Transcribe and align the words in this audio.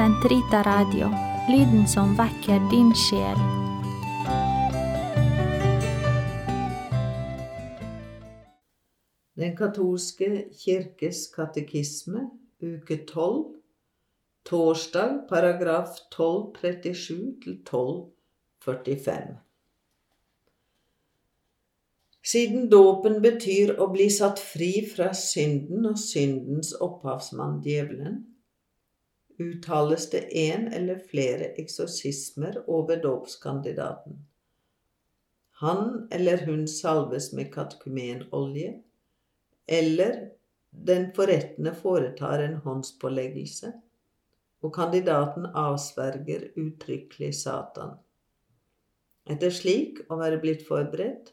Sentrita 0.00 0.62
Radio, 0.62 1.10
lyden 1.48 1.88
som 1.88 2.14
vekker 2.16 2.62
din 2.70 2.88
sjel. 2.96 3.40
Den 9.36 9.52
katolske 9.58 10.46
kirkes 10.62 11.26
katekisme, 11.34 12.22
uke 12.64 12.96
12, 13.04 13.44
torsdag, 14.48 15.28
paragraf 15.28 16.00
1237 16.08 17.36
til 17.44 17.60
1245. 17.60 19.36
Siden 22.24 22.70
dåpen 22.72 23.20
betyr 23.20 23.76
å 23.76 23.92
bli 23.92 24.08
satt 24.08 24.40
fri 24.40 24.72
fra 24.96 25.12
synden 25.12 25.92
og 25.92 26.00
syndens 26.00 26.72
opphavsmann 26.88 27.60
djevelen, 27.68 28.22
uttales 29.40 30.10
det 30.10 30.20
én 30.36 30.68
eller 30.72 30.98
flere 31.10 31.54
eksorsismer 31.62 32.58
over 32.66 33.00
dåpskandidaten. 33.02 34.18
Han 35.60 36.08
eller 36.10 36.46
hun 36.46 36.68
salves 36.68 37.32
med 37.32 37.52
katekumenolje, 37.54 38.74
eller 39.66 40.30
den 40.70 41.12
forrettende 41.16 41.74
foretar 41.74 42.38
en 42.44 42.54
håndspåleggelse, 42.64 43.72
og 44.60 44.74
kandidaten 44.74 45.46
avsverger 45.46 46.50
uttrykkelig 46.60 47.34
Satan. 47.40 47.96
Etter 49.30 49.52
slik 49.52 50.02
å 50.08 50.18
være 50.20 50.40
blitt 50.42 50.66
forberedt, 50.68 51.32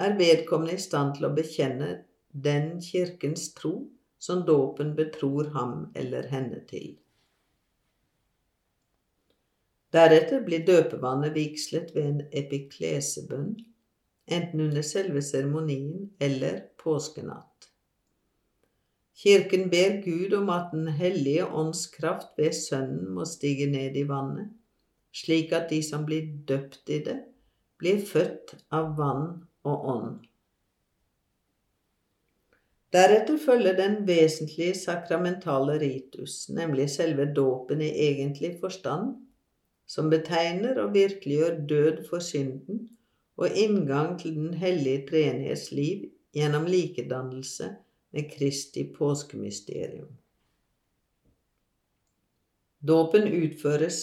er 0.00 0.16
vedkommende 0.18 0.76
i 0.76 0.82
stand 0.82 1.16
til 1.16 1.28
å 1.28 1.34
bekjenne 1.36 1.90
den 2.34 2.80
kirkens 2.82 3.52
tro 3.54 3.76
som 4.18 4.42
dåpen 4.48 4.94
betror 4.96 5.52
ham 5.54 5.90
eller 5.94 6.26
henne 6.32 6.64
til. 6.68 6.94
Deretter 9.94 10.42
blir 10.42 10.64
døpevannet 10.66 11.36
vigslet 11.36 11.92
ved 11.94 12.08
en 12.08 12.22
epiklesebønn, 12.34 13.52
enten 14.26 14.60
under 14.66 14.82
selve 14.82 15.22
seremonien 15.22 16.08
eller 16.20 16.64
påskenatt. 16.82 17.68
Kirken 19.14 19.68
ber 19.70 20.00
Gud 20.02 20.32
om 20.34 20.50
at 20.50 20.72
Den 20.72 20.88
hellige 20.88 21.46
ånds 21.46 21.86
kraft 21.86 22.34
ved 22.36 22.52
Sønnen 22.52 23.14
må 23.14 23.24
stige 23.24 23.70
ned 23.70 23.96
i 23.96 24.08
vannet, 24.08 24.50
slik 25.14 25.52
at 25.52 25.70
de 25.70 25.82
som 25.82 26.02
blir 26.06 26.26
døpt 26.48 26.90
i 26.90 26.98
det, 27.06 27.20
blir 27.78 28.02
født 28.02 28.56
av 28.74 28.96
vann 28.98 29.28
og 29.62 29.88
ånd. 29.94 30.16
Deretter 32.94 33.38
følger 33.38 33.76
den 33.78 33.94
vesentlige 34.06 34.74
sakramentale 34.78 35.78
ritus, 35.78 36.48
nemlig 36.48 36.90
selve 36.90 37.26
dåpen 37.34 37.82
i 37.82 37.90
egentlig 38.08 38.56
forstand, 38.60 39.14
som 39.94 40.10
betegner 40.10 40.80
og 40.82 40.94
virkeliggjør 40.96 41.60
død 41.70 42.02
for 42.08 42.18
synden 42.18 42.88
og 43.36 43.54
inngang 43.54 44.16
til 44.20 44.34
Den 44.34 44.54
hellige 44.58 45.06
treenighets 45.10 45.70
liv 45.72 46.08
gjennom 46.34 46.66
likedannelse 46.66 47.68
med 48.14 48.30
Kristi 48.30 48.88
påskemysterium. 48.98 50.10
Dåpen 52.88 53.28
utføres 53.30 54.00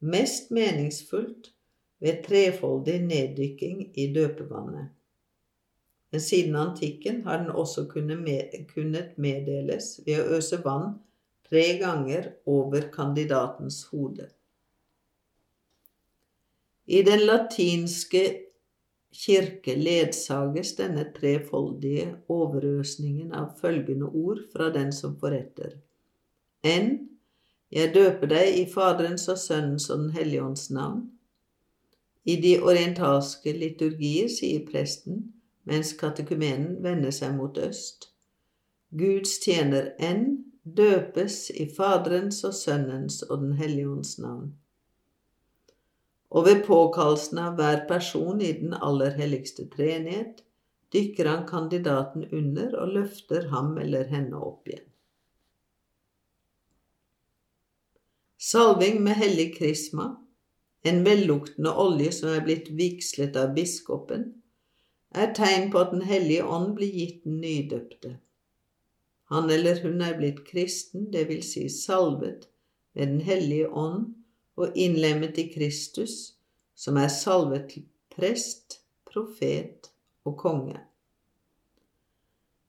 mest 0.00 0.50
meningsfullt 0.50 1.52
ved 2.00 2.24
trefoldig 2.24 2.98
neddykking 3.04 3.84
i 4.00 4.06
døpevannet. 4.14 4.88
Men 6.12 6.20
siden 6.20 6.56
antikken 6.56 7.22
har 7.22 7.42
den 7.42 7.50
også 7.50 7.84
kunnet 7.90 9.18
meddeles 9.18 10.00
ved 10.06 10.20
å 10.20 10.38
øse 10.38 10.60
vann 10.64 10.96
tre 11.48 11.64
ganger 11.80 12.32
over 12.46 12.88
kandidatens 12.92 13.84
hode. 13.92 14.28
I 16.86 17.02
den 17.02 17.24
latinske 17.24 18.24
kirke 19.14 19.74
ledsages 19.78 20.74
denne 20.76 21.06
trefoldige 21.16 22.10
overøsningen 22.28 23.32
av 23.32 23.54
følgende 23.60 24.10
ord 24.10 24.42
fra 24.52 24.68
den 24.74 24.92
som 24.92 25.16
forretter. 25.20 25.78
Enn 26.64 27.10
Jeg 27.74 27.90
døper 27.94 28.28
deg 28.30 28.56
i 28.60 28.64
Faderens 28.70 29.24
og 29.28 29.38
Sønnens 29.40 29.88
og 29.90 29.98
Den 29.98 30.10
hellige 30.14 30.42
ånds 30.44 30.68
navn. 30.70 31.08
I 32.24 32.36
de 32.40 32.52
orientalske 32.62 33.52
liturgier 33.52 34.28
sier 34.30 34.62
presten, 34.68 35.24
mens 35.64 35.92
katekumenen 35.98 36.76
vender 36.84 37.10
seg 37.10 37.34
mot 37.34 37.58
øst, 37.58 38.10
Guds 38.94 39.38
tjener 39.42 39.90
enn 39.98 40.44
døpes 40.62 41.48
i 41.50 41.66
Faderens 41.76 42.44
og 42.44 42.54
Sønnens 42.54 43.22
og 43.26 43.40
Den 43.42 43.56
hellige 43.58 43.90
ånds 43.90 44.18
navn. 44.18 44.52
Og 46.34 46.48
ved 46.48 46.64
påkallelsen 46.66 47.38
av 47.38 47.54
hver 47.58 47.84
person 47.88 48.40
i 48.42 48.50
den 48.58 48.74
aller 48.74 49.14
helligste 49.18 49.68
treenighet 49.70 50.42
dykker 50.94 51.30
han 51.30 51.46
kandidaten 51.46 52.26
under 52.32 52.74
og 52.80 52.96
løfter 52.96 53.48
ham 53.54 53.76
eller 53.78 54.10
henne 54.10 54.38
opp 54.38 54.66
igjen. 54.68 54.88
Salving 58.38 59.00
med 59.02 59.16
hellig 59.16 59.54
krisma 59.56 60.10
en 60.84 61.04
velluktende 61.04 61.70
olje 61.80 62.10
som 62.12 62.28
er 62.28 62.42
blitt 62.44 62.66
vigslet 62.76 63.36
av 63.40 63.54
biskopen, 63.56 64.26
er 65.16 65.30
tegn 65.36 65.70
på 65.72 65.80
at 65.80 65.94
Den 65.94 66.02
hellige 66.04 66.44
ånd 66.44 66.74
blir 66.76 66.92
gitt 66.92 67.22
den 67.24 67.38
nydøpte. 67.40 68.18
Han 69.32 69.48
eller 69.50 69.80
hun 69.80 70.02
er 70.04 70.18
blitt 70.18 70.42
kristen, 70.44 71.08
det 71.12 71.28
vil 71.30 71.40
si 71.42 71.68
salvet 71.72 72.50
med 72.92 73.08
Den 73.08 73.20
hellige 73.24 73.70
ånd 73.70 74.12
og 74.56 74.76
innlemmet 74.78 75.38
i 75.38 75.48
Kristus, 75.52 76.34
som 76.74 76.98
er 76.98 77.10
salvet 77.12 77.68
til 77.70 77.86
prest, 78.14 78.80
profet 79.06 79.90
og 80.24 80.36
konge. 80.38 80.80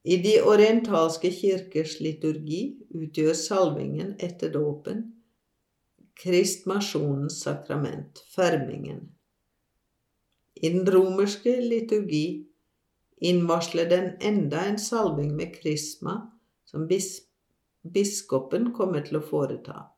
I 0.05 0.19
de 0.21 0.37
orientalske 0.45 1.31
kirkers 1.33 1.97
liturgi 1.99 2.75
utgjør 2.93 3.33
salvingen 3.33 4.13
etter 4.21 4.51
dåpen 4.53 5.05
kristmasjonens 6.15 7.41
sakrament, 7.43 8.21
fermingen. 8.35 9.09
I 10.55 10.69
den 10.69 10.85
romerske 10.87 11.57
liturgi 11.61 12.45
innvarsler 13.19 13.89
den 13.89 14.11
enda 14.23 14.63
en 14.69 14.79
salving 14.79 15.33
med 15.35 15.55
krisma 15.57 16.21
som 16.65 16.87
bis 16.87 17.25
biskopen 17.83 18.71
kommer 18.73 19.03
til 19.05 19.19
å 19.19 19.25
foreta. 19.25 19.89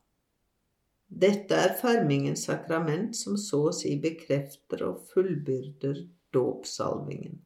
Dette 1.08 1.56
er 1.56 1.74
fermingens 1.80 2.44
sakrament 2.46 3.16
som 3.16 3.36
så 3.40 3.64
å 3.70 3.74
si 3.74 3.94
bekrefter 4.00 4.84
og 4.86 5.06
fullbyrder 5.12 6.02
dåpssalvingen. 6.36 7.40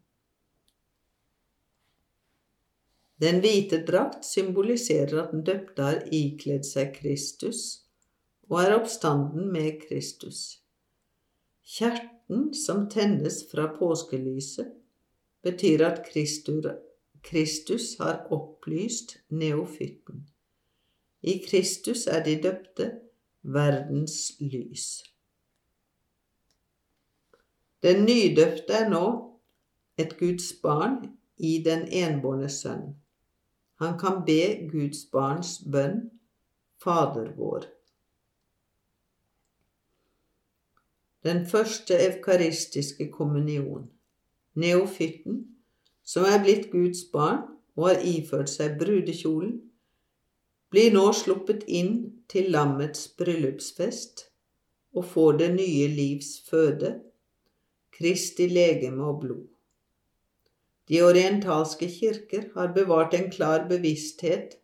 Den 3.23 3.39
hvite 3.39 3.79
drakt 3.87 4.27
symboliserer 4.27 5.21
at 5.23 5.31
den 5.31 5.45
døpte 5.47 5.87
har 5.87 6.01
ikledd 6.11 6.67
seg 6.67 6.91
Kristus 6.97 7.61
og 8.51 8.59
er 8.65 8.75
oppstanden 8.75 9.47
med 9.55 9.79
Kristus. 9.85 10.41
Kjerten 11.63 12.51
som 12.59 12.89
tennes 12.91 13.45
fra 13.51 13.69
påskelyset, 13.77 14.75
betyr 15.43 15.85
at 15.87 16.03
Kristus 17.23 17.87
har 17.99 18.27
opplyst 18.35 19.17
neofytten. 19.31 20.27
I 21.23 21.39
Kristus 21.47 22.09
er 22.11 22.23
de 22.27 22.37
døpte 22.43 22.91
verdens 23.43 24.33
lys. 24.41 25.03
Den 27.83 28.05
nydøpte 28.07 28.73
er 28.73 28.89
nå 28.89 29.05
et 29.99 30.17
Guds 30.19 30.53
barn 30.63 31.19
i 31.37 31.59
den 31.65 31.89
enbårne 31.91 32.49
sønn. 32.49 32.93
Han 33.83 33.99
kan 33.99 34.23
be 34.27 34.69
Guds 34.71 35.07
barns 35.13 35.59
bønn, 35.73 36.11
Fader 36.83 37.33
vår. 37.37 37.67
den 41.25 41.47
første 41.47 41.95
evkaristiske 42.09 43.11
kommunion. 43.13 43.91
Neofytten, 44.55 45.47
som 46.05 46.25
er 46.25 46.43
blitt 46.43 46.71
Guds 46.71 47.05
barn 47.13 47.43
og 47.77 47.89
har 47.89 48.03
iført 48.05 48.51
seg 48.51 48.77
brudekjolen, 48.81 49.61
blir 50.73 50.93
nå 50.95 51.07
sluppet 51.13 51.65
inn 51.69 51.95
til 52.33 52.49
lammets 52.55 53.05
bryllupsfest 53.21 54.27
og 54.97 55.05
får 55.15 55.41
det 55.43 55.51
nye 55.57 55.89
livs 55.93 56.39
føde, 56.49 56.95
Kristi 57.93 58.47
legeme 58.49 59.05
og 59.05 59.19
blod. 59.21 59.45
De 60.89 61.03
orientalske 61.05 61.87
kirker 61.93 62.49
har 62.55 62.73
bevart 62.75 63.13
en 63.15 63.29
klar 63.31 63.67
bevissthet 63.69 64.57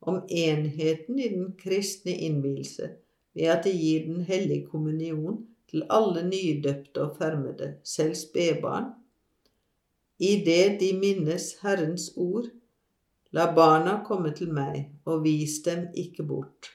om 0.00 0.22
enheten 0.30 1.18
i 1.18 1.28
den 1.34 1.50
kristne 1.58 2.14
innvielse 2.14 2.92
ved 3.36 3.50
at 3.52 3.66
de 3.66 3.74
gir 3.74 4.06
Den 4.06 4.22
hellige 4.24 4.66
kommunion 4.70 5.42
til 5.68 5.82
alle 5.90 6.22
nydøpte 6.28 7.02
og 7.02 7.16
fermede, 7.18 7.74
selv 7.84 8.14
spedbarn, 8.14 8.92
idet 10.18 10.80
de 10.80 10.92
minnes 10.96 11.56
Herrens 11.62 12.12
ord, 12.16 12.46
la 13.36 13.50
barna 13.52 13.98
komme 14.06 14.32
til 14.32 14.52
meg, 14.56 14.86
og 15.04 15.24
vis 15.26 15.58
dem 15.66 15.88
ikke 15.92 16.24
bort. 16.24 16.70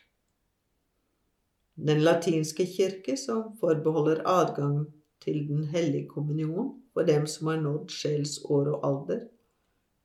Den 1.74 2.04
latinske 2.06 2.68
kirke, 2.69 3.16
som 3.18 3.56
forbeholder 3.58 4.22
adgang 4.30 4.84
til 5.22 5.48
Den 5.48 5.63
hellige 5.74 6.08
kommunion 6.10 6.75
for 6.94 7.08
dem 7.08 7.25
som 7.28 7.48
har 7.48 7.62
nådd 7.62 7.90
sjelsår 7.94 8.69
og 8.75 8.86
alder, 8.86 9.24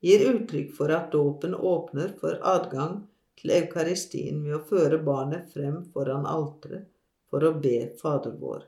gir 0.01 0.25
uttrykk 0.31 0.73
for 0.77 0.93
at 0.93 1.11
dåpen 1.13 1.53
åpner 1.55 2.13
for 2.21 2.41
adgang 2.41 2.99
til 3.37 3.53
eukaristien 3.53 4.41
ved 4.45 4.57
å 4.57 4.65
føre 4.69 5.01
barnet 5.05 5.49
frem 5.53 5.83
foran 5.93 6.25
alteret 6.29 6.89
for 7.29 7.45
å 7.45 7.53
be 7.61 7.91
Fader 8.01 8.37
vår. 8.41 8.65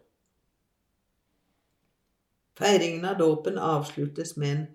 Feiringen 2.60 3.06
av 3.08 3.22
dåpen 3.22 3.58
avsluttes 3.58 4.36
med 4.38 4.56
en 4.56 4.66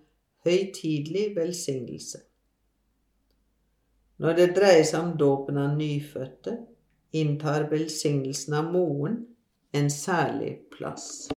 høytidelig 0.47 1.35
velsignelse. 1.37 2.25
Når 4.23 4.37
det 4.39 4.51
dreier 4.55 4.85
seg 4.87 5.01
om 5.03 5.15
dåpen 5.19 5.59
av 5.59 5.73
nyfødte, 5.79 6.59
inntar 7.19 7.67
velsignelsen 7.71 8.55
av 8.55 8.71
moren 8.71 9.25
en 9.75 9.91
særlig 9.91 10.53
plass. 10.71 11.27